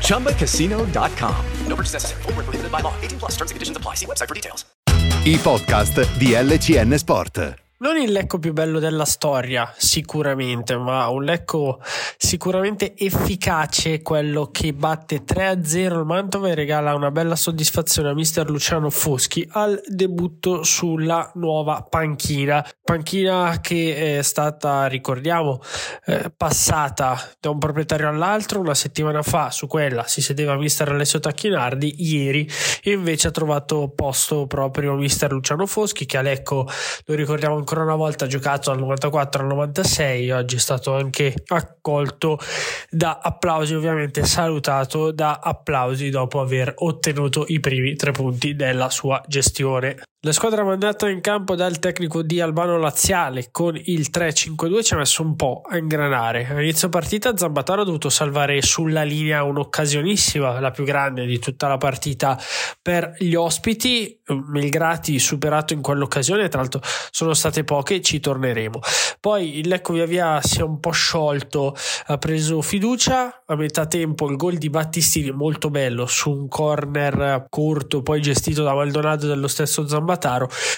ChumbaCasino.com. 0.00 1.44
No 1.66 1.76
purchase 1.76 1.92
necessary. 1.92 2.22
Were 2.26 2.32
prohibited 2.44 2.70
by 2.70 2.80
law. 2.80 2.94
18 3.02 3.18
plus. 3.18 3.32
Terms 3.32 3.50
and 3.50 3.56
conditions 3.56 3.76
apply. 3.76 3.96
See 3.96 4.06
website 4.06 4.28
for 4.28 4.34
details. 4.34 4.64
I 5.26 5.38
podcast 5.42 6.18
di 6.18 6.34
LCN 6.34 6.96
Sport. 6.98 7.63
Non 7.76 7.96
il 7.96 8.12
lecco 8.12 8.38
più 8.38 8.52
bello 8.52 8.78
della 8.78 9.04
storia, 9.04 9.74
sicuramente, 9.76 10.76
ma 10.76 11.08
un 11.08 11.24
lecco 11.24 11.80
sicuramente 12.16 12.96
efficace, 12.96 14.00
quello 14.00 14.50
che 14.52 14.72
batte 14.72 15.24
3-0 15.24 15.98
il 15.98 16.04
Mantova 16.04 16.48
e 16.48 16.54
regala 16.54 16.94
una 16.94 17.10
bella 17.10 17.34
soddisfazione 17.34 18.10
a 18.10 18.14
mister 18.14 18.48
Luciano 18.48 18.90
Foschi 18.90 19.44
al 19.50 19.82
debutto 19.88 20.62
sulla 20.62 21.28
nuova 21.34 21.82
panchina. 21.82 22.64
Panchina 22.80 23.58
che 23.60 24.18
è 24.18 24.22
stata, 24.22 24.86
ricordiamo, 24.86 25.60
eh, 26.06 26.32
passata 26.34 27.20
da 27.40 27.50
un 27.50 27.58
proprietario 27.58 28.08
all'altro 28.08 28.60
una 28.60 28.74
settimana 28.74 29.22
fa, 29.22 29.50
su 29.50 29.66
quella 29.66 30.06
si 30.06 30.22
sedeva 30.22 30.56
mister 30.56 30.90
Alessio 30.90 31.18
Tacchinardi, 31.18 31.96
ieri 31.98 32.48
invece 32.84 33.28
ha 33.28 33.32
trovato 33.32 33.90
posto 33.92 34.46
proprio 34.46 34.94
mister 34.94 35.32
Luciano 35.32 35.66
Foschi 35.66 36.06
che 36.06 36.18
a 36.18 36.22
Lecco, 36.22 36.68
lo 37.06 37.14
ricordiamo 37.14 37.56
ancora 37.56 37.72
una 37.82 37.94
volta, 37.94 38.26
giocato 38.26 38.70
dal 38.70 38.80
94 38.80 39.42
al 39.42 39.48
96, 39.48 40.30
oggi 40.30 40.56
è 40.56 40.58
stato 40.58 40.94
anche 40.94 41.34
accolto 41.46 42.38
da 42.90 43.18
applausi, 43.22 43.74
ovviamente 43.74 44.24
salutato 44.24 45.10
da 45.10 45.40
applausi 45.42 46.10
dopo 46.10 46.40
aver 46.40 46.72
ottenuto 46.76 47.44
i 47.48 47.60
primi 47.60 47.94
tre 47.96 48.12
punti 48.12 48.54
della 48.54 48.90
sua 48.90 49.22
gestione. 49.26 49.96
La 50.24 50.32
squadra 50.32 50.64
mandata 50.64 51.06
in 51.10 51.20
campo 51.20 51.54
dal 51.54 51.78
tecnico 51.78 52.22
di 52.22 52.40
Albano 52.40 52.78
Laziale 52.78 53.48
con 53.50 53.76
il 53.76 54.08
3-5-2 54.10 54.82
ci 54.82 54.94
ha 54.94 54.96
messo 54.96 55.20
un 55.20 55.36
po' 55.36 55.60
a 55.68 55.76
ingranare. 55.76 56.46
All'inizio 56.48 56.88
partita 56.88 57.36
Zambataro 57.36 57.82
ha 57.82 57.84
dovuto 57.84 58.08
salvare 58.08 58.62
sulla 58.62 59.02
linea 59.02 59.42
un'occasionissima, 59.42 60.60
la 60.60 60.70
più 60.70 60.84
grande 60.84 61.26
di 61.26 61.38
tutta 61.38 61.68
la 61.68 61.76
partita 61.76 62.40
per 62.80 63.16
gli 63.18 63.34
ospiti. 63.34 64.18
Melgrati 64.26 65.18
superato 65.18 65.74
in 65.74 65.82
quell'occasione, 65.82 66.48
tra 66.48 66.60
l'altro 66.60 66.80
sono 67.10 67.34
state 67.34 67.62
poche, 67.62 68.00
ci 68.00 68.18
torneremo. 68.18 68.78
Poi 69.20 69.58
il 69.58 69.68
Lecco 69.68 69.92
via 69.92 70.06
via 70.06 70.40
si 70.40 70.60
è 70.60 70.62
un 70.62 70.80
po' 70.80 70.92
sciolto, 70.92 71.76
ha 72.06 72.16
preso 72.16 72.62
fiducia, 72.62 73.42
a 73.44 73.56
metà 73.56 73.84
tempo 73.84 74.30
il 74.30 74.36
gol 74.36 74.56
di 74.56 74.70
Battistini 74.70 75.32
molto 75.32 75.68
bello 75.68 76.06
su 76.06 76.30
un 76.30 76.48
corner 76.48 77.44
corto, 77.50 78.00
poi 78.00 78.22
gestito 78.22 78.62
da 78.62 78.72
Maldonado 78.72 79.26
dello 79.26 79.48
stesso 79.48 79.86
Zambataro 79.86 80.12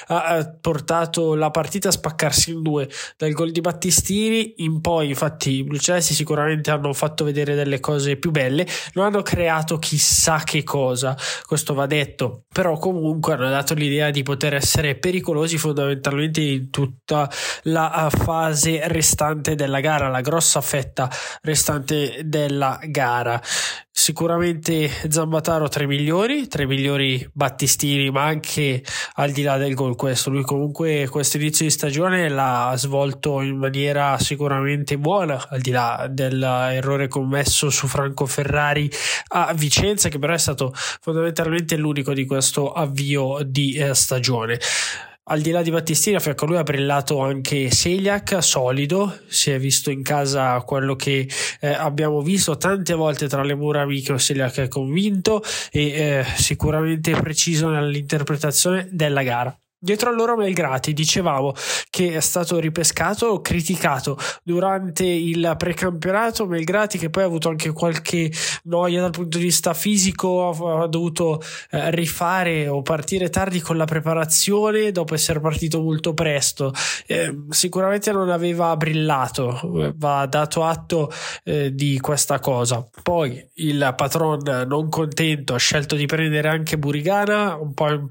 ha 0.07 0.57
portato 0.61 1.35
la 1.35 1.51
partita 1.51 1.89
a 1.89 1.93
spaccarsi 1.93 2.51
in 2.51 2.63
due. 2.63 2.89
Dal 3.17 3.33
gol 3.33 3.51
di 3.51 3.61
Battistini 3.61 4.55
in 4.59 4.81
poi 4.81 5.09
infatti 5.09 5.51
i 5.51 5.65
Blue 5.65 5.79
Celesti 5.79 6.15
sicuramente 6.15 6.71
hanno 6.71 6.93
fatto 6.93 7.25
vedere 7.25 7.55
delle 7.55 7.81
cose 7.81 8.17
più 8.17 8.31
belle. 8.31 8.67
Non 8.95 9.07
hanno 9.07 9.23
creato 9.23 9.79
chissà 9.79 10.43
che 10.45 10.63
cosa 10.63 11.17
questo 11.45 11.75
va 11.75 11.87
detto. 11.87 12.45
Però 12.53 12.79
comunque 12.79 13.35
hanno 13.35 13.51
dato 13.51 13.75
l'idea 13.75 14.11
di 14.11 14.23
poter 14.23 14.55
essere 14.55 14.97
pericolosi 14.97 15.59
fondamentalmente 15.59 16.41
in 16.41 16.71
tutta 16.71 17.31
la 17.65 18.11
fase 18.11 18.89
restante 18.89 19.55
della 19.55 19.81
gara 19.81 20.09
la 20.09 20.21
grossa 20.21 20.61
fetta 20.61 21.11
restante 21.43 22.23
della 22.25 22.79
gara 22.85 23.41
Sicuramente 24.07 24.89
Zambataro 25.09 25.67
tra 25.69 25.83
i 25.83 25.89
migliori, 25.89 26.47
tra 26.47 26.63
i 26.63 26.67
migliori 26.67 27.29
Battistini, 27.33 28.09
ma 28.13 28.23
anche 28.23 28.81
al 29.15 29.33
di 29.33 29.43
là 29.43 29.57
del 29.57 29.75
gol 29.75 29.97
questo. 29.97 30.31
Lui 30.31 30.45
comunque 30.45 31.09
questo 31.09 31.39
inizio 31.39 31.65
di 31.65 31.73
stagione 31.73 32.29
l'ha 32.29 32.73
svolto 32.77 33.41
in 33.41 33.57
maniera 33.57 34.17
sicuramente 34.21 34.97
buona, 34.97 35.49
al 35.49 35.61
di 35.61 35.73
là 35.73 36.07
dell'errore 36.09 37.09
commesso 37.09 37.69
su 37.69 37.89
Franco 37.89 38.27
Ferrari 38.27 38.89
a 39.31 39.53
Vicenza, 39.55 40.09
che 40.09 40.21
però 40.21 40.35
è 40.35 40.39
stato 40.39 40.71
fondamentalmente 40.73 41.77
l'unico 41.77 42.13
di 42.13 42.27
questo 42.27 42.71
avvio 42.71 43.41
di 43.45 43.73
eh, 43.73 43.93
stagione. 43.93 44.61
Al 45.29 45.41
di 45.41 45.51
là 45.51 45.61
di 45.61 45.73
Battistini, 45.73 46.15
a 46.15 46.21
fianco 46.21 46.45
a 46.45 46.47
lui 46.47 46.57
ha 46.57 46.63
brillato 46.63 47.19
anche 47.19 47.69
Seliak, 47.69 48.41
solido, 48.41 49.23
si 49.27 49.51
è 49.51 49.59
visto 49.59 49.91
in 49.91 50.05
casa 50.05 50.61
quello 50.61 50.95
che 50.95 51.29
eh, 51.59 51.67
abbiamo 51.67 52.23
visto 52.23 52.57
tante 52.57 52.95
volte 52.95 53.27
tra 53.27 53.43
le 53.43 53.57
mura 53.57 53.81
amiche, 53.81 54.17
Seliak 54.17 54.61
è 54.61 54.69
convinto 54.69 55.43
e 55.73 55.87
eh, 55.89 56.25
sicuramente 56.37 57.11
preciso 57.11 57.69
nell'interpretazione 57.69 58.89
della 58.93 59.25
gara. 59.25 59.59
Dietro 59.79 60.09
a 60.09 60.15
loro 60.15 60.37
Melgrati, 60.37 60.95
dicevamo 60.95 61.53
che 61.91 62.17
è 62.17 62.21
stato 62.21 62.59
ripescato, 62.59 63.43
criticato 63.43 64.17
durante 64.43 65.05
il 65.05 65.55
precampionato. 65.59 66.47
Melgrati, 66.47 66.97
che 66.97 67.11
poi 67.11 67.25
ha 67.25 67.27
avuto 67.27 67.51
anche 67.51 67.73
qualche 67.73 68.33
noia 68.65 69.03
dal 69.03 69.11
punto 69.11 69.37
di 69.37 69.45
vista 69.45 69.75
fisico, 69.75 70.81
ha 70.81 70.87
dovuto 70.87 71.43
eh, 71.73 71.91
rifare 71.91 72.69
o 72.69 72.81
partire 72.81 73.29
tardi 73.29 73.61
con 73.61 73.77
la 73.77 73.85
preparazione 73.85 74.93
dopo 74.93 75.13
essere 75.13 75.41
partito 75.41 75.83
molto 75.83 76.15
presto. 76.15 76.73
Eh, 77.07 77.45
sicuramente 77.51 78.13
non 78.13 78.31
aveva 78.31 78.75
brillato, 78.77 79.93
va 79.95 80.25
dato 80.25 80.65
atto 80.65 81.13
eh, 81.45 81.75
di 81.75 82.01
questa 82.01 82.39
cosa. 82.39 82.83
Poi 83.03 83.47
il 83.57 83.93
patron, 83.95 84.65
non 84.67 84.89
contento, 84.89 85.53
ha 85.53 85.59
scelto 85.59 85.97
di 85.97 86.07
prendere 86.07 86.49
anche 86.49 86.79
Burigana, 86.79 87.57
un 87.57 87.75
po' 87.75 87.91
in 87.91 88.09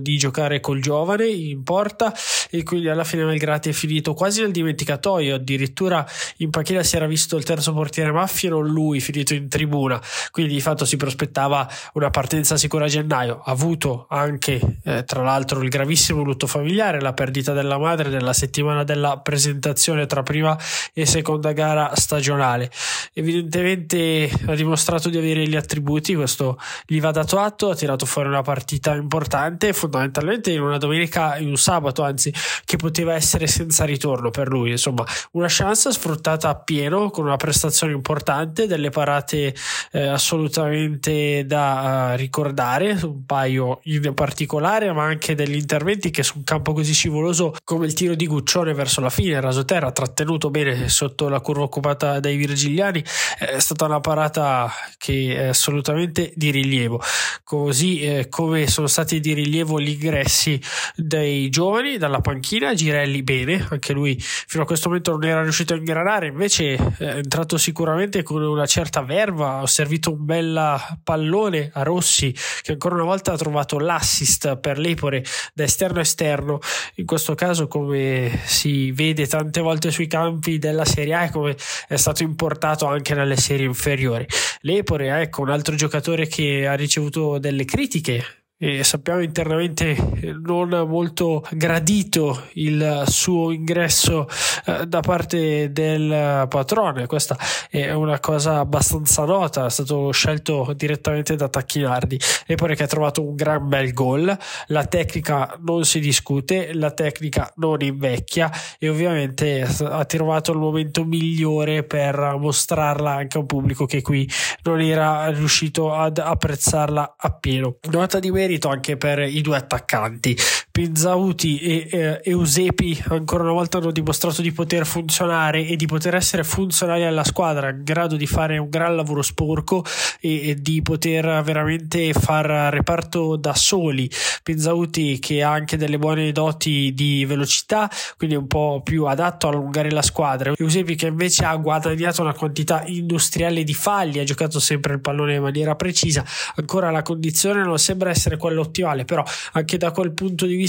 di 0.00 0.18
giocare 0.18 0.58
col 0.58 0.80
giovane 0.80 1.04
in 1.14 1.62
porta 1.62 2.12
e 2.50 2.62
quindi 2.62 2.88
alla 2.88 3.04
fine 3.04 3.24
Melgrati 3.24 3.70
è 3.70 3.72
finito. 3.72 4.14
Quasi 4.14 4.40
nel 4.40 4.50
dimenticatoio 4.50 5.34
addirittura 5.34 6.06
in 6.38 6.50
panchina 6.50 6.82
si 6.82 6.96
era 6.96 7.06
visto 7.06 7.36
il 7.36 7.44
terzo 7.44 7.72
portiere 7.72 8.12
Maffi 8.12 8.48
non 8.48 8.66
lui 8.66 9.00
finito 9.00 9.34
in 9.34 9.48
tribuna. 9.48 10.00
Quindi 10.30 10.54
di 10.54 10.60
fatto 10.60 10.84
si 10.84 10.96
prospettava 10.96 11.68
una 11.94 12.10
partenza 12.10 12.56
sicura 12.56 12.86
a 12.86 12.88
gennaio. 12.88 13.40
Ha 13.44 13.50
avuto 13.50 14.06
anche 14.08 14.60
eh, 14.84 15.04
tra 15.04 15.22
l'altro 15.22 15.62
il 15.62 15.68
gravissimo 15.68 16.22
lutto 16.22 16.46
familiare 16.46 17.00
la 17.00 17.12
perdita 17.12 17.52
della 17.52 17.78
madre 17.78 18.08
nella 18.08 18.32
settimana 18.32 18.84
della 18.84 19.18
presentazione 19.18 20.06
tra 20.06 20.22
prima 20.22 20.58
e 20.92 21.06
seconda 21.06 21.52
gara 21.52 21.94
stagionale. 21.94 22.70
Evidentemente 23.12 24.30
ha 24.46 24.54
dimostrato 24.54 25.08
di 25.08 25.18
avere 25.18 25.46
gli 25.46 25.56
attributi. 25.56 26.14
Questo 26.14 26.58
gli 26.86 27.00
va 27.00 27.10
dato 27.10 27.38
atto 27.38 27.70
ha 27.70 27.74
tirato 27.74 28.06
fuori 28.06 28.28
una 28.28 28.42
partita 28.42 28.94
importante 28.94 29.72
fondamentalmente 29.72 30.50
in 30.50 30.60
una 30.60 30.78
domenica 30.86 31.36
un 31.40 31.56
sabato 31.56 32.02
anzi 32.02 32.32
che 32.64 32.76
poteva 32.76 33.14
essere 33.14 33.46
senza 33.46 33.84
ritorno 33.84 34.30
per 34.30 34.48
lui. 34.48 34.70
Insomma 34.70 35.04
una 35.32 35.46
chance 35.48 35.92
sfruttata 35.92 36.48
appieno 36.48 37.10
con 37.10 37.24
una 37.26 37.36
prestazione 37.36 37.92
importante 37.92 38.66
delle 38.66 38.90
parate 38.90 39.54
eh, 39.92 40.06
assolutamente 40.06 41.44
da 41.46 42.12
uh, 42.12 42.16
ricordare 42.16 42.98
un 43.02 43.24
paio 43.24 43.80
in 43.84 44.14
particolare 44.14 44.92
ma 44.92 45.04
anche 45.04 45.34
degli 45.34 45.56
interventi 45.56 46.10
che 46.10 46.22
su 46.22 46.38
un 46.38 46.44
campo 46.44 46.72
così 46.72 46.92
scivoloso 46.92 47.54
come 47.64 47.86
il 47.86 47.92
tiro 47.92 48.14
di 48.14 48.26
Guccione 48.26 48.72
verso 48.74 49.00
la 49.00 49.10
fine 49.10 49.40
rasoterra 49.40 49.90
trattenuto 49.92 50.50
bene 50.50 50.88
sotto 50.88 51.28
la 51.28 51.40
curva 51.40 51.64
occupata 51.64 52.20
dai 52.20 52.36
virgiliani 52.36 53.02
è 53.38 53.58
stata 53.58 53.84
una 53.84 54.00
parata 54.00 54.70
che 54.98 55.36
è 55.36 55.46
assolutamente 55.46 56.32
di 56.34 56.50
rilievo. 56.50 57.00
Così 57.44 58.00
eh, 58.00 58.28
come 58.28 58.66
sono 58.66 58.86
stati 58.86 59.20
di 59.20 59.32
rilievo 59.32 59.80
gli 59.80 59.90
ingressi 59.90 60.60
dei 60.94 61.48
giovani 61.48 61.98
dalla 61.98 62.20
panchina, 62.20 62.74
Girelli 62.74 63.22
bene, 63.22 63.66
anche 63.70 63.92
lui 63.92 64.16
fino 64.18 64.62
a 64.62 64.66
questo 64.66 64.88
momento 64.88 65.12
non 65.12 65.24
era 65.24 65.42
riuscito 65.42 65.74
a 65.74 65.76
ingranare, 65.76 66.28
invece 66.28 66.74
è 66.74 67.16
entrato 67.16 67.58
sicuramente 67.58 68.22
con 68.22 68.42
una 68.42 68.66
certa 68.66 69.02
verva, 69.02 69.58
ha 69.58 69.66
servito 69.66 70.12
un 70.12 70.24
bel 70.24 70.98
pallone 71.02 71.70
a 71.72 71.82
Rossi 71.82 72.34
che 72.62 72.72
ancora 72.72 72.94
una 72.94 73.04
volta 73.04 73.32
ha 73.32 73.36
trovato 73.36 73.78
l'assist 73.78 74.56
per 74.56 74.78
l'Epore 74.78 75.24
da 75.54 75.64
esterno 75.64 75.98
a 75.98 76.02
esterno, 76.02 76.58
in 76.96 77.06
questo 77.06 77.34
caso 77.34 77.68
come 77.68 78.40
si 78.44 78.92
vede 78.92 79.26
tante 79.26 79.60
volte 79.60 79.90
sui 79.90 80.06
campi 80.06 80.58
della 80.58 80.84
Serie 80.84 81.14
A 81.14 81.24
e 81.24 81.30
come 81.30 81.56
è 81.88 81.96
stato 81.96 82.22
importato 82.22 82.86
anche 82.86 83.14
nelle 83.14 83.36
serie 83.36 83.66
inferiori. 83.66 84.26
L'Epore, 84.60 85.20
ecco, 85.20 85.42
un 85.42 85.50
altro 85.50 85.74
giocatore 85.74 86.26
che 86.26 86.66
ha 86.66 86.74
ricevuto 86.74 87.38
delle 87.38 87.64
critiche 87.64 88.45
e 88.58 88.84
sappiamo 88.84 89.20
internamente 89.20 89.96
non 90.42 90.70
molto 90.88 91.44
gradito 91.50 92.44
il 92.54 93.02
suo 93.06 93.50
ingresso 93.50 94.26
eh, 94.64 94.86
da 94.86 95.00
parte 95.00 95.70
del 95.72 96.46
patrone. 96.48 97.06
Questa 97.06 97.36
è 97.68 97.92
una 97.92 98.18
cosa 98.18 98.60
abbastanza 98.60 99.26
nota 99.26 99.66
è 99.66 99.70
stato 99.70 100.10
scelto 100.10 100.72
direttamente 100.74 101.36
da 101.36 101.48
Tacchinardi. 101.50 102.18
E 102.46 102.54
poi 102.54 102.74
che 102.74 102.84
ha 102.84 102.86
trovato 102.86 103.22
un 103.22 103.34
gran 103.34 103.68
bel 103.68 103.92
gol. 103.92 104.36
La 104.68 104.86
tecnica 104.86 105.58
non 105.60 105.84
si 105.84 106.00
discute 106.00 106.72
la 106.72 106.92
tecnica 106.92 107.52
non 107.56 107.82
invecchia 107.82 108.50
e 108.78 108.88
ovviamente 108.88 109.68
ha 109.80 110.04
trovato 110.06 110.52
il 110.52 110.58
momento 110.58 111.04
migliore 111.04 111.82
per 111.82 112.36
mostrarla 112.38 113.10
anche 113.10 113.36
a 113.36 113.40
un 113.40 113.46
pubblico 113.46 113.84
che 113.84 114.00
qui 114.00 114.26
non 114.62 114.80
era 114.80 115.28
riuscito 115.28 115.92
ad 115.92 116.16
apprezzarla 116.16 117.16
appieno. 117.18 117.76
Nota 117.90 118.18
di 118.18 118.30
merito 118.30 118.45
merito 118.46 118.68
anche 118.68 118.96
per 118.96 119.18
i 119.18 119.40
due 119.40 119.56
attaccanti. 119.56 120.36
Pinzauti 120.76 121.58
e 121.58 121.88
eh, 121.90 122.20
Eusepi 122.22 123.02
ancora 123.08 123.44
una 123.44 123.52
volta 123.52 123.78
hanno 123.78 123.90
dimostrato 123.90 124.42
di 124.42 124.52
poter 124.52 124.84
funzionare 124.84 125.66
e 125.66 125.74
di 125.74 125.86
poter 125.86 126.14
essere 126.14 126.44
funzionali 126.44 127.02
alla 127.02 127.24
squadra, 127.24 127.70
in 127.70 127.82
grado 127.82 128.16
di 128.16 128.26
fare 128.26 128.58
un 128.58 128.68
gran 128.68 128.94
lavoro 128.94 129.22
sporco 129.22 129.82
e, 130.20 130.50
e 130.50 130.54
di 130.60 130.82
poter 130.82 131.42
veramente 131.42 132.12
far 132.12 132.44
reparto 132.74 133.36
da 133.36 133.54
soli. 133.54 134.06
Pinzauti 134.42 135.18
che 135.18 135.42
ha 135.42 135.50
anche 135.50 135.78
delle 135.78 135.96
buone 135.96 136.30
doti 136.32 136.92
di 136.92 137.24
velocità, 137.24 137.90
quindi 138.18 138.36
un 138.36 138.46
po' 138.46 138.82
più 138.84 139.06
adatto 139.06 139.46
a 139.46 139.52
allungare 139.52 139.90
la 139.90 140.02
squadra. 140.02 140.52
Eusepi 140.54 140.94
che 140.94 141.06
invece 141.06 141.46
ha 141.46 141.56
guadagnato 141.56 142.20
una 142.20 142.34
quantità 142.34 142.84
industriale 142.84 143.64
di 143.64 143.72
falli, 143.72 144.18
ha 144.18 144.24
giocato 144.24 144.60
sempre 144.60 144.92
il 144.92 145.00
pallone 145.00 145.36
in 145.36 145.42
maniera 145.42 145.74
precisa, 145.74 146.22
ancora 146.56 146.90
la 146.90 147.00
condizione 147.00 147.62
non 147.64 147.78
sembra 147.78 148.10
essere 148.10 148.36
quello 148.36 148.60
ottimale, 148.60 149.06
però 149.06 149.24
anche 149.52 149.78
da 149.78 149.90
quel 149.90 150.12
punto 150.12 150.44
di 150.44 150.54
vista 150.54 150.64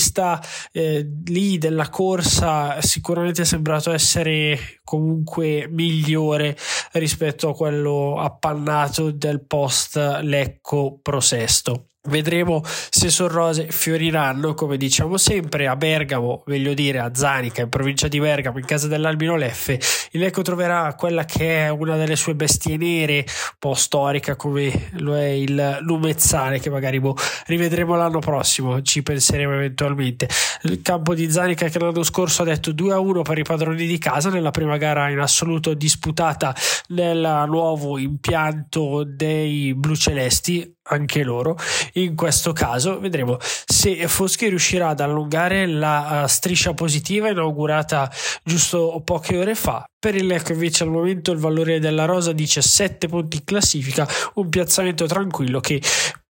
eh, 0.72 1.08
lì 1.26 1.58
della 1.58 1.90
corsa 1.90 2.82
sicuramente 2.82 3.42
è 3.42 3.46
sembrato 3.46 3.92
essere 3.92 4.80
comunque 4.84 5.68
migliore 5.70 6.56
rispetto 6.94 7.50
a 7.50 7.56
quello 7.56 8.20
appannato 8.20 9.12
del 9.12 9.46
post 9.46 9.98
Lecco 10.22 11.00
Prosesto. 11.02 11.88
Vedremo 12.08 12.62
se 12.64 13.10
Sorrose 13.10 13.68
fioriranno, 13.70 14.54
come 14.54 14.78
diciamo 14.78 15.18
sempre, 15.18 15.68
a 15.68 15.76
Bergamo, 15.76 16.42
meglio 16.46 16.74
dire 16.74 17.00
a 17.00 17.14
Zanica, 17.14 17.64
in 17.64 17.70
provincia 17.70 18.08
di 18.08 18.20
Bergamo, 18.20 18.60
in 18.60 18.66
casa 18.66 18.88
dell'Albino 18.88 19.36
Leffe. 19.36 19.78
Il 20.18 20.24
Lecco 20.24 20.42
troverà 20.42 20.96
quella 20.96 21.26
che 21.26 21.66
è 21.66 21.70
una 21.70 21.96
delle 21.96 22.16
sue 22.16 22.34
bestie 22.34 22.76
nere, 22.76 23.18
un 23.18 23.56
po' 23.60 23.76
storica 23.76 24.36
come 24.36 24.90
lo 24.94 25.16
è 25.16 25.28
il 25.28 25.78
Lumezzane, 25.82 26.60
che 26.60 26.72
magari 26.72 27.00
boh, 27.00 27.16
rivedremo 27.46 27.96
l'anno 27.96 28.18
prossimo, 28.18 28.82
ci 28.82 29.04
penseremo 29.04 29.54
eventualmente. 29.54 30.28
Il 30.64 30.82
campo 30.82 31.14
di 31.14 31.30
Zanica 31.30 31.68
che 31.68 31.78
l'anno 31.78 32.02
scorso 32.02 32.42
ha 32.42 32.46
detto 32.46 32.72
2-1 32.72 33.22
per 33.22 33.38
i 33.38 33.44
padroni 33.44 33.86
di 33.86 34.00
casa 34.00 34.32
nella 34.32 34.50
prima 34.50 34.78
gara 34.78 35.08
in 35.10 35.20
assoluto 35.20 35.76
disputata 35.76 36.56
nel 36.88 37.44
nuovo 37.48 38.00
impianto 38.00 39.04
dei 39.06 39.76
blu 39.76 39.96
celesti 39.96 40.78
anche 40.88 41.24
loro. 41.24 41.58
In 41.94 42.16
questo 42.16 42.54
caso 42.54 43.00
vedremo 43.00 43.38
se 43.40 44.08
Foschi 44.08 44.48
riuscirà 44.50 44.90
ad 44.90 45.00
allungare 45.00 45.66
la 45.66 46.22
uh, 46.24 46.28
striscia 46.28 46.74
positiva 46.74 47.30
inaugurata 47.30 48.12
giusto 48.48 49.02
poche 49.04 49.38
ore 49.38 49.54
fa. 49.54 49.86
Per 50.00 50.16
il 50.16 50.26
Lecco 50.26 50.54
invece 50.54 50.84
al 50.84 50.90
momento 50.90 51.32
il 51.32 51.38
valore 51.38 51.80
della 51.80 52.06
rosa 52.06 52.32
dice 52.32 52.62
7 52.62 53.08
punti 53.08 53.38
in 53.38 53.44
classifica, 53.44 54.08
un 54.36 54.50
piazzamento 54.50 55.06
tranquillo 55.06 55.60
che 55.60 55.82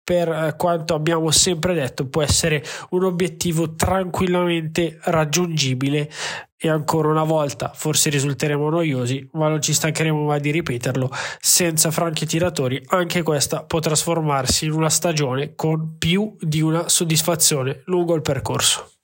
per 0.02 0.28
eh, 0.28 0.54
quanto 0.56 0.94
abbiamo 0.94 1.32
sempre 1.32 1.74
detto 1.74 2.06
può 2.06 2.22
essere 2.22 2.62
un 2.90 3.02
obiettivo 3.02 3.74
tranquillamente 3.74 4.98
raggiungibile 5.02 6.08
e 6.56 6.68
ancora 6.68 7.08
una 7.08 7.24
volta 7.24 7.72
forse 7.74 8.08
risulteremo 8.08 8.70
noiosi 8.70 9.28
ma 9.32 9.48
non 9.48 9.60
ci 9.60 9.74
stancheremo 9.74 10.22
mai 10.22 10.40
di 10.40 10.52
ripeterlo 10.52 11.10
senza 11.40 11.90
franchi 11.90 12.24
tiratori 12.24 12.80
anche 12.86 13.22
questa 13.22 13.64
può 13.64 13.80
trasformarsi 13.80 14.66
in 14.66 14.72
una 14.72 14.88
stagione 14.88 15.54
con 15.56 15.96
più 15.98 16.36
di 16.38 16.60
una 16.60 16.88
soddisfazione 16.88 17.82
lungo 17.86 18.14
il 18.14 18.22
percorso 18.22 18.95